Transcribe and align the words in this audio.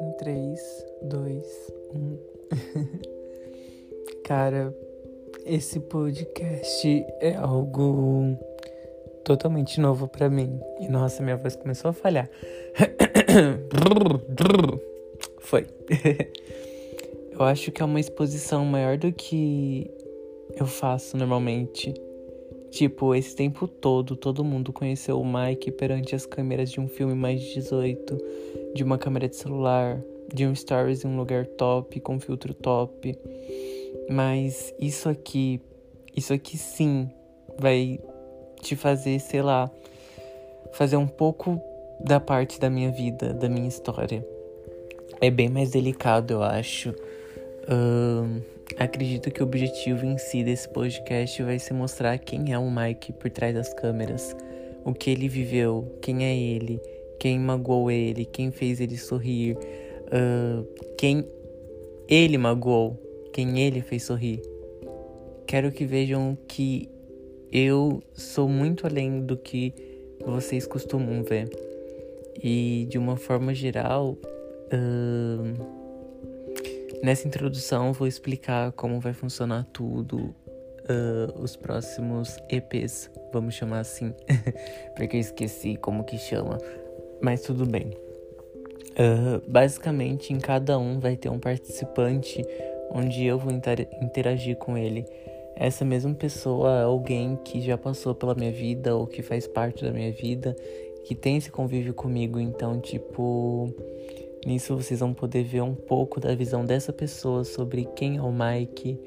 Em 0.00 0.12
3, 0.18 0.60
2, 1.02 1.72
1. 1.94 2.18
Cara, 4.24 4.72
esse 5.44 5.80
podcast 5.80 7.04
é 7.20 7.34
algo 7.34 8.38
totalmente 9.24 9.80
novo 9.80 10.06
para 10.06 10.30
mim. 10.30 10.60
E 10.80 10.86
nossa, 10.88 11.20
minha 11.22 11.36
voz 11.36 11.56
começou 11.56 11.90
a 11.90 11.92
falhar. 11.92 12.30
Foi. 15.40 15.66
eu 17.32 17.42
acho 17.42 17.72
que 17.72 17.82
é 17.82 17.84
uma 17.84 17.98
exposição 17.98 18.64
maior 18.64 18.96
do 18.96 19.12
que 19.12 19.90
eu 20.56 20.66
faço 20.66 21.16
normalmente. 21.16 21.92
Tipo, 22.70 23.14
esse 23.14 23.34
tempo 23.34 23.66
todo, 23.66 24.14
todo 24.14 24.44
mundo 24.44 24.72
conheceu 24.72 25.20
o 25.20 25.24
Mike 25.24 25.70
perante 25.72 26.14
as 26.14 26.26
câmeras 26.26 26.70
de 26.70 26.80
um 26.80 26.86
filme 26.86 27.14
mais 27.14 27.40
de 27.40 27.54
18, 27.54 28.18
de 28.74 28.84
uma 28.84 28.98
câmera 28.98 29.28
de 29.28 29.36
celular, 29.36 30.00
de 30.32 30.46
um 30.46 30.54
stories 30.54 31.04
em 31.04 31.08
um 31.08 31.16
lugar 31.16 31.46
top, 31.46 31.98
com 32.00 32.20
filtro 32.20 32.52
top. 32.52 33.18
Mas 34.10 34.74
isso 34.78 35.08
aqui, 35.08 35.60
isso 36.14 36.32
aqui 36.32 36.58
sim 36.58 37.10
vai 37.58 37.98
te 38.60 38.76
fazer, 38.76 39.18
sei 39.18 39.40
lá, 39.40 39.70
fazer 40.72 40.96
um 40.96 41.06
pouco 41.06 41.60
da 42.00 42.20
parte 42.20 42.60
da 42.60 42.68
minha 42.68 42.90
vida, 42.90 43.32
da 43.32 43.48
minha 43.48 43.68
história. 43.68 44.26
É 45.20 45.30
bem 45.30 45.48
mais 45.48 45.70
delicado, 45.70 46.32
eu 46.32 46.42
acho. 46.42 46.90
Uh, 46.90 48.40
acredito 48.78 49.30
que 49.30 49.42
o 49.42 49.46
objetivo 49.46 50.06
em 50.06 50.16
si 50.18 50.44
desse 50.44 50.68
podcast 50.68 51.42
vai 51.42 51.58
ser 51.58 51.74
mostrar 51.74 52.16
quem 52.18 52.52
é 52.52 52.58
o 52.58 52.70
Mike 52.70 53.12
por 53.12 53.30
trás 53.30 53.54
das 53.54 53.74
câmeras, 53.74 54.36
o 54.84 54.92
que 54.94 55.10
ele 55.10 55.28
viveu, 55.28 55.98
quem 56.00 56.24
é 56.24 56.36
ele, 56.36 56.80
quem 57.18 57.38
magoou 57.38 57.90
ele, 57.90 58.24
quem 58.24 58.50
fez 58.50 58.80
ele 58.80 58.96
sorrir, 58.96 59.56
uh, 59.56 60.66
quem 60.96 61.26
ele 62.08 62.38
magoou, 62.38 62.96
quem 63.32 63.60
ele 63.60 63.80
fez 63.80 64.04
sorrir. 64.04 64.40
Quero 65.46 65.72
que 65.72 65.84
vejam 65.84 66.38
que 66.46 66.88
eu 67.50 68.02
sou 68.12 68.48
muito 68.48 68.86
além 68.86 69.20
do 69.20 69.36
que 69.36 69.74
vocês 70.24 70.66
costumam 70.66 71.22
ver. 71.22 71.48
E 72.40 72.86
de 72.88 72.98
uma 72.98 73.16
forma 73.16 73.52
geral, 73.52 74.16
uh, 74.72 75.77
nessa 77.02 77.26
introdução 77.26 77.92
vou 77.92 78.06
explicar 78.06 78.72
como 78.72 79.00
vai 79.00 79.12
funcionar 79.12 79.66
tudo, 79.72 80.16
uh, 80.18 81.40
os 81.40 81.56
próximos 81.56 82.36
EPs, 82.48 83.10
vamos 83.32 83.54
chamar 83.54 83.80
assim, 83.80 84.14
porque 84.96 85.16
eu 85.16 85.20
esqueci 85.20 85.76
como 85.76 86.04
que 86.04 86.18
chama, 86.18 86.58
mas 87.20 87.42
tudo 87.42 87.66
bem. 87.66 87.90
Uh, 88.98 89.48
basicamente, 89.48 90.32
em 90.32 90.38
cada 90.38 90.78
um 90.78 90.98
vai 90.98 91.16
ter 91.16 91.28
um 91.28 91.38
participante 91.38 92.44
onde 92.90 93.24
eu 93.24 93.38
vou 93.38 93.52
interagir 93.52 94.56
com 94.56 94.76
ele 94.76 95.04
essa 95.60 95.84
mesma 95.84 96.14
pessoa 96.14 96.78
é 96.78 96.82
alguém 96.84 97.36
que 97.44 97.60
já 97.60 97.76
passou 97.76 98.14
pela 98.14 98.32
minha 98.32 98.52
vida 98.52 98.94
ou 98.94 99.08
que 99.08 99.22
faz 99.22 99.48
parte 99.48 99.84
da 99.84 99.90
minha 99.90 100.12
vida, 100.12 100.54
que 101.04 101.16
tem 101.16 101.36
esse 101.36 101.50
convívio 101.50 101.92
comigo. 101.92 102.38
Então, 102.38 102.78
tipo, 102.80 103.74
nisso 104.46 104.76
vocês 104.76 105.00
vão 105.00 105.12
poder 105.12 105.44
ver 105.44 105.62
um 105.62 105.74
pouco 105.74 106.20
da 106.20 106.34
visão 106.34 106.64
dessa 106.64 106.92
pessoa 106.92 107.44
sobre 107.44 107.84
quem 107.96 108.16
é 108.16 108.22
o 108.22 108.32
Mike. 108.32 108.98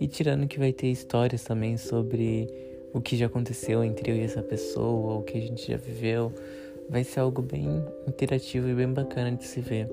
E 0.00 0.06
tirando 0.06 0.48
que 0.48 0.58
vai 0.58 0.72
ter 0.72 0.88
histórias 0.88 1.44
também 1.44 1.76
sobre 1.76 2.48
o 2.92 3.00
que 3.00 3.16
já 3.16 3.26
aconteceu 3.26 3.82
entre 3.84 4.10
eu 4.10 4.16
e 4.16 4.20
essa 4.20 4.42
pessoa, 4.42 5.18
o 5.18 5.22
que 5.22 5.38
a 5.38 5.40
gente 5.40 5.70
já 5.70 5.76
viveu. 5.76 6.32
Vai 6.90 7.04
ser 7.04 7.20
algo 7.20 7.40
bem 7.40 7.66
interativo 8.06 8.68
e 8.68 8.74
bem 8.74 8.88
bacana 8.92 9.32
de 9.32 9.44
se 9.44 9.60
ver. 9.60 9.88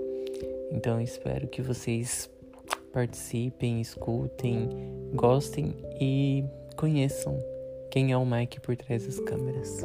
Então, 0.71 0.99
espero 0.99 1.47
que 1.47 1.61
vocês 1.61 2.29
participem, 2.91 3.79
escutem, 3.79 4.69
gostem 5.13 5.75
e 5.99 6.43
conheçam 6.75 7.37
quem 7.91 8.11
é 8.11 8.17
o 8.17 8.25
Mike 8.25 8.59
por 8.59 8.75
trás 8.75 9.05
das 9.05 9.19
câmeras. 9.19 9.83